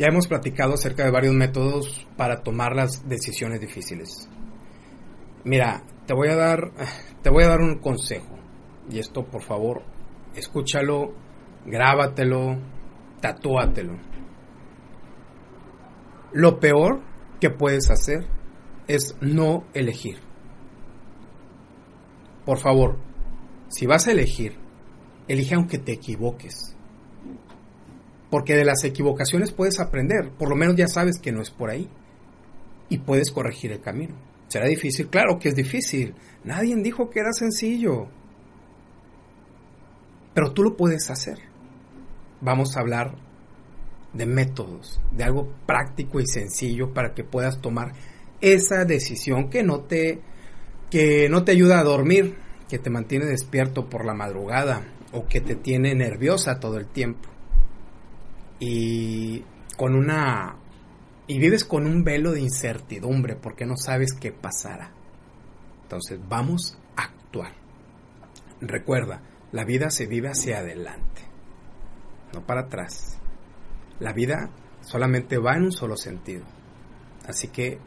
Ya 0.00 0.06
hemos 0.06 0.28
platicado 0.28 0.72
acerca 0.72 1.04
de 1.04 1.10
varios 1.10 1.34
métodos 1.34 2.06
para 2.16 2.42
tomar 2.42 2.74
las 2.74 3.06
decisiones 3.06 3.60
difíciles. 3.60 4.30
Mira, 5.44 5.84
te 6.06 6.14
voy 6.14 6.28
a 6.28 6.36
dar 6.36 6.72
te 7.22 7.28
voy 7.28 7.44
a 7.44 7.48
dar 7.48 7.60
un 7.60 7.80
consejo 7.80 8.38
y 8.90 8.98
esto 8.98 9.26
por 9.26 9.42
favor 9.42 9.82
escúchalo, 10.34 11.12
grábatelo, 11.66 12.56
tatúatelo. 13.20 13.98
Lo 16.32 16.58
peor 16.58 17.02
que 17.38 17.50
puedes 17.50 17.90
hacer 17.90 18.26
es 18.88 19.14
no 19.20 19.66
elegir. 19.74 20.16
Por 22.46 22.56
favor, 22.56 22.96
si 23.68 23.84
vas 23.84 24.08
a 24.08 24.12
elegir, 24.12 24.56
elige 25.28 25.56
aunque 25.56 25.76
te 25.76 25.92
equivoques. 25.92 26.74
Porque 28.30 28.54
de 28.54 28.64
las 28.64 28.84
equivocaciones 28.84 29.52
puedes 29.52 29.80
aprender, 29.80 30.30
por 30.38 30.48
lo 30.48 30.56
menos 30.56 30.76
ya 30.76 30.86
sabes 30.86 31.18
que 31.20 31.32
no 31.32 31.42
es 31.42 31.50
por 31.50 31.70
ahí. 31.70 31.88
Y 32.88 32.98
puedes 32.98 33.30
corregir 33.30 33.72
el 33.72 33.80
camino. 33.80 34.14
¿Será 34.48 34.66
difícil? 34.66 35.08
Claro 35.08 35.38
que 35.38 35.48
es 35.48 35.54
difícil. 35.54 36.14
Nadie 36.44 36.74
dijo 36.76 37.08
que 37.10 37.20
era 37.20 37.32
sencillo. 37.32 38.08
Pero 40.34 40.52
tú 40.52 40.62
lo 40.62 40.76
puedes 40.76 41.10
hacer. 41.10 41.38
Vamos 42.40 42.76
a 42.76 42.80
hablar 42.80 43.14
de 44.12 44.26
métodos, 44.26 45.00
de 45.12 45.24
algo 45.24 45.52
práctico 45.66 46.20
y 46.20 46.26
sencillo 46.26 46.92
para 46.92 47.14
que 47.14 47.24
puedas 47.24 47.60
tomar 47.60 47.92
esa 48.40 48.84
decisión 48.84 49.50
que 49.50 49.62
no 49.62 49.80
te 49.80 50.20
que 50.90 51.28
no 51.28 51.44
te 51.44 51.52
ayuda 51.52 51.78
a 51.78 51.84
dormir, 51.84 52.34
que 52.68 52.80
te 52.80 52.90
mantiene 52.90 53.26
despierto 53.26 53.88
por 53.88 54.04
la 54.04 54.14
madrugada 54.14 54.82
o 55.12 55.26
que 55.26 55.40
te 55.40 55.54
tiene 55.54 55.94
nerviosa 55.94 56.58
todo 56.58 56.78
el 56.78 56.86
tiempo. 56.86 57.28
Y 58.60 59.44
con 59.76 59.96
una 59.96 60.56
y 61.26 61.38
vives 61.38 61.64
con 61.64 61.86
un 61.86 62.02
velo 62.02 62.32
de 62.32 62.40
incertidumbre 62.40 63.36
porque 63.36 63.64
no 63.64 63.76
sabes 63.76 64.12
qué 64.12 64.32
pasará. 64.32 64.92
Entonces, 65.82 66.18
vamos 66.28 66.76
a 66.96 67.04
actuar. 67.04 67.52
Recuerda, 68.60 69.22
la 69.52 69.64
vida 69.64 69.90
se 69.90 70.06
vive 70.06 70.28
hacia 70.28 70.58
adelante, 70.58 71.22
no 72.34 72.44
para 72.44 72.62
atrás. 72.62 73.18
La 74.00 74.12
vida 74.12 74.50
solamente 74.80 75.38
va 75.38 75.54
en 75.54 75.64
un 75.64 75.72
solo 75.72 75.96
sentido. 75.96 76.44
Así 77.28 77.48
que 77.48 77.78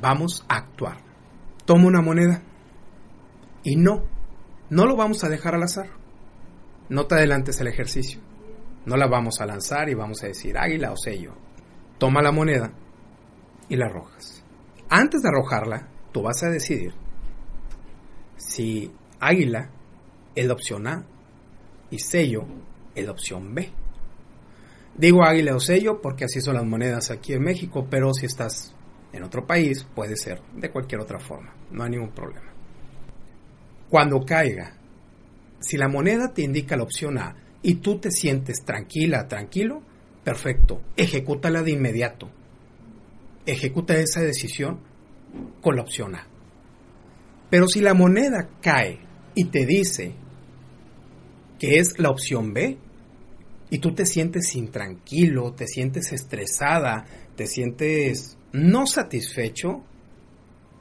vamos 0.00 0.44
a 0.48 0.58
actuar. 0.58 0.98
Toma 1.64 1.88
una 1.88 2.02
moneda 2.02 2.42
y 3.64 3.76
no, 3.76 4.04
no 4.70 4.86
lo 4.86 4.96
vamos 4.96 5.24
a 5.24 5.28
dejar 5.28 5.56
al 5.56 5.64
azar. 5.64 5.88
No 6.88 7.06
te 7.06 7.16
adelantes 7.16 7.60
el 7.60 7.66
ejercicio. 7.66 8.20
No 8.84 8.96
la 8.96 9.06
vamos 9.06 9.40
a 9.40 9.46
lanzar 9.46 9.88
y 9.88 9.94
vamos 9.94 10.22
a 10.22 10.26
decir 10.26 10.58
águila 10.58 10.92
o 10.92 10.96
sello. 10.96 11.32
Toma 11.98 12.22
la 12.22 12.32
moneda 12.32 12.72
y 13.68 13.76
la 13.76 13.86
arrojas. 13.86 14.42
Antes 14.88 15.22
de 15.22 15.28
arrojarla, 15.28 15.88
tú 16.12 16.22
vas 16.22 16.42
a 16.42 16.50
decidir 16.50 16.92
si 18.36 18.92
águila 19.20 19.70
es 20.34 20.46
la 20.46 20.52
opción 20.52 20.86
A 20.86 21.04
y 21.90 21.98
sello 21.98 22.44
es 22.94 23.04
la 23.04 23.12
opción 23.12 23.54
B. 23.54 23.70
Digo 24.96 25.24
águila 25.24 25.54
o 25.54 25.60
sello 25.60 26.00
porque 26.02 26.24
así 26.24 26.40
son 26.40 26.54
las 26.54 26.64
monedas 26.64 27.10
aquí 27.10 27.32
en 27.32 27.42
México, 27.42 27.86
pero 27.88 28.12
si 28.12 28.26
estás 28.26 28.74
en 29.12 29.22
otro 29.22 29.46
país 29.46 29.86
puede 29.94 30.16
ser 30.16 30.42
de 30.54 30.70
cualquier 30.70 31.00
otra 31.00 31.18
forma, 31.18 31.54
no 31.70 31.84
hay 31.84 31.90
ningún 31.90 32.10
problema. 32.10 32.52
Cuando 33.88 34.20
caiga, 34.24 34.74
si 35.60 35.76
la 35.76 35.88
moneda 35.88 36.32
te 36.32 36.42
indica 36.42 36.76
la 36.76 36.82
opción 36.82 37.18
A 37.18 37.36
y 37.62 37.76
tú 37.76 37.98
te 37.98 38.10
sientes 38.10 38.64
tranquila, 38.64 39.28
tranquilo, 39.28 39.82
perfecto, 40.24 40.82
ejecútala 40.96 41.62
de 41.62 41.72
inmediato. 41.72 42.30
Ejecuta 43.46 43.94
esa 43.94 44.20
decisión 44.20 44.80
con 45.60 45.76
la 45.76 45.82
opción 45.82 46.14
A. 46.14 46.26
Pero 47.50 47.68
si 47.68 47.80
la 47.80 47.94
moneda 47.94 48.48
cae 48.60 49.00
y 49.34 49.44
te 49.46 49.66
dice 49.66 50.14
que 51.58 51.78
es 51.78 51.98
la 51.98 52.10
opción 52.10 52.52
B, 52.52 52.78
y 53.72 53.78
tú 53.78 53.94
te 53.94 54.04
sientes 54.04 54.54
intranquilo, 54.54 55.54
te 55.54 55.66
sientes 55.66 56.12
estresada, 56.12 57.06
te 57.36 57.46
sientes 57.46 58.36
no 58.52 58.86
satisfecho, 58.86 59.82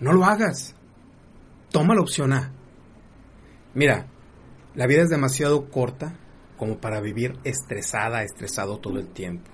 no 0.00 0.12
lo 0.12 0.26
hagas. 0.26 0.76
Toma 1.70 1.94
la 1.94 2.02
opción 2.02 2.34
A. 2.34 2.52
Mira, 3.72 4.06
la 4.74 4.86
vida 4.86 5.02
es 5.02 5.08
demasiado 5.08 5.70
corta 5.70 6.18
como 6.56 6.78
para 6.78 7.00
vivir 7.00 7.34
estresada, 7.44 8.22
estresado 8.22 8.78
todo 8.78 8.98
el 8.98 9.08
tiempo. 9.08 9.50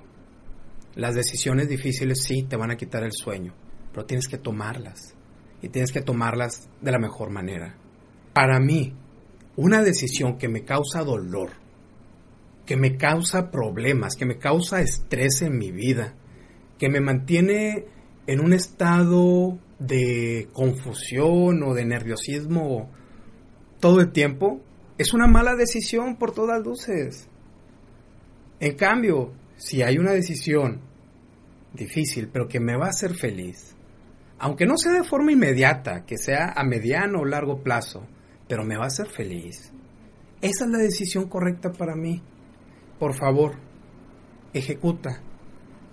Las 0.94 1.14
decisiones 1.14 1.68
difíciles 1.68 2.22
sí 2.22 2.42
te 2.42 2.56
van 2.56 2.70
a 2.70 2.76
quitar 2.76 3.04
el 3.04 3.12
sueño, 3.12 3.54
pero 3.92 4.06
tienes 4.06 4.28
que 4.28 4.38
tomarlas 4.38 5.14
y 5.62 5.68
tienes 5.68 5.92
que 5.92 6.02
tomarlas 6.02 6.68
de 6.80 6.92
la 6.92 6.98
mejor 6.98 7.30
manera. 7.30 7.76
Para 8.32 8.58
mí, 8.58 8.94
una 9.56 9.82
decisión 9.82 10.38
que 10.38 10.48
me 10.48 10.64
causa 10.64 11.04
dolor, 11.04 11.50
que 12.66 12.76
me 12.76 12.96
causa 12.96 13.50
problemas, 13.50 14.16
que 14.16 14.26
me 14.26 14.38
causa 14.38 14.80
estrés 14.80 15.42
en 15.42 15.58
mi 15.58 15.70
vida, 15.70 16.14
que 16.78 16.88
me 16.88 17.00
mantiene 17.00 17.86
en 18.26 18.40
un 18.40 18.52
estado 18.52 19.58
de 19.78 20.48
confusión 20.52 21.62
o 21.62 21.74
de 21.74 21.84
nerviosismo 21.84 22.90
todo 23.80 24.00
el 24.00 24.12
tiempo, 24.12 24.60
es 25.00 25.14
una 25.14 25.26
mala 25.26 25.56
decisión 25.56 26.16
por 26.16 26.32
todas 26.32 26.62
luces. 26.62 27.26
En 28.60 28.76
cambio, 28.76 29.32
si 29.56 29.80
hay 29.80 29.96
una 29.96 30.12
decisión 30.12 30.82
difícil, 31.72 32.28
pero 32.30 32.46
que 32.46 32.60
me 32.60 32.76
va 32.76 32.88
a 32.88 32.90
hacer 32.90 33.14
feliz, 33.14 33.74
aunque 34.38 34.66
no 34.66 34.76
sea 34.76 34.92
de 34.92 35.02
forma 35.02 35.32
inmediata, 35.32 36.04
que 36.04 36.18
sea 36.18 36.52
a 36.54 36.64
mediano 36.64 37.20
o 37.20 37.24
largo 37.24 37.62
plazo, 37.62 38.06
pero 38.46 38.62
me 38.62 38.76
va 38.76 38.84
a 38.84 38.88
hacer 38.88 39.06
feliz. 39.06 39.72
Esa 40.42 40.64
es 40.66 40.70
la 40.70 40.76
decisión 40.76 41.30
correcta 41.30 41.72
para 41.72 41.96
mí. 41.96 42.22
Por 42.98 43.14
favor, 43.14 43.54
ejecuta, 44.52 45.22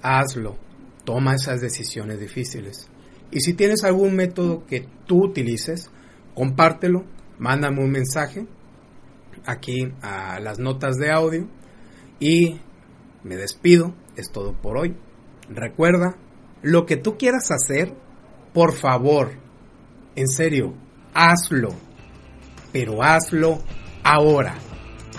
hazlo, 0.01 0.57
toma 1.05 1.35
esas 1.35 1.61
decisiones 1.61 2.19
difíciles. 2.19 2.89
Y 3.31 3.39
si 3.39 3.53
tienes 3.53 3.85
algún 3.85 4.17
método 4.17 4.65
que 4.65 4.85
tú 5.05 5.23
utilices, 5.23 5.91
compártelo, 6.35 7.05
mándame 7.39 7.81
un 7.81 7.91
mensaje 7.91 8.45
aquí 9.45 9.93
a 10.01 10.39
las 10.39 10.59
notas 10.59 10.97
de 10.97 11.11
audio 11.11 11.47
y 12.19 12.59
me 13.23 13.35
despido. 13.35 13.93
Es 14.15 14.31
todo 14.31 14.53
por 14.53 14.77
hoy. 14.77 14.95
Recuerda, 15.49 16.15
lo 16.61 16.85
que 16.85 16.97
tú 16.97 17.17
quieras 17.17 17.49
hacer, 17.51 17.93
por 18.53 18.73
favor, 18.73 19.33
en 20.15 20.27
serio, 20.27 20.73
hazlo. 21.13 21.69
Pero 22.73 23.03
hazlo 23.03 23.59
ahora. 24.03 24.55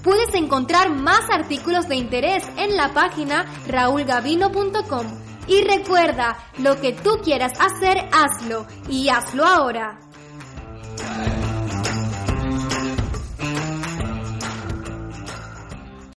Puedes 0.04 0.34
encontrar 0.34 0.90
más 0.92 1.30
artículos 1.30 1.88
de 1.88 1.96
interés 1.96 2.44
en 2.58 2.78
la 2.78 2.94
página 2.94 3.46
raulgavino.com. 3.68 5.06
Y 5.48 5.64
recuerda, 5.64 6.38
lo 6.60 6.80
que 6.80 6.94
tú 6.94 7.20
quieras 7.24 7.54
hacer, 7.60 8.08
hazlo 8.12 8.66
y 8.88 9.10
hazlo 9.10 9.46
ahora. 9.46 10.00